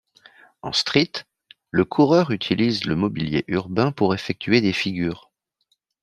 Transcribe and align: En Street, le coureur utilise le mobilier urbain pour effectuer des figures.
En 0.63 0.73
Street, 0.73 1.11
le 1.69 1.85
coureur 1.85 2.31
utilise 2.31 2.85
le 2.85 2.95
mobilier 2.95 3.45
urbain 3.47 3.91
pour 3.91 4.15
effectuer 4.15 4.59
des 4.59 4.73
figures. 4.73 5.31